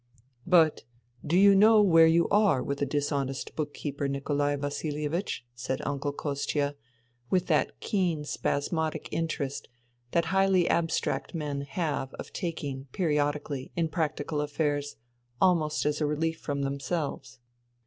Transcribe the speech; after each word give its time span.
"But 0.47 0.81
do 1.23 1.37
you 1.37 1.53
know 1.53 1.79
where 1.83 2.07
you 2.07 2.27
are 2.29 2.63
with 2.63 2.81
a 2.81 2.87
dis 2.87 3.11
honest 3.11 3.55
book 3.55 3.71
keeper, 3.75 4.07
Nikolai 4.07 4.55
Vasilievich?" 4.55 5.45
said 5.53 5.79
Uncle 5.85 6.11
Kostia 6.11 6.73
with 7.29 7.45
that 7.45 7.79
keen 7.79 8.25
spasmodic 8.25 9.07
interest 9.11 9.67
that 10.09 10.25
highly 10.33 10.67
abstract 10.67 11.35
men 11.35 11.61
have 11.61 12.15
of 12.15 12.33
taking, 12.33 12.85
periodically, 12.93 13.71
in 13.75 13.89
practical 13.89 14.41
affairs, 14.41 14.95
almost 15.39 15.85
as 15.85 16.01
a 16.01 16.07
relief 16.07 16.39
from 16.39 16.63
themselves. 16.63 17.37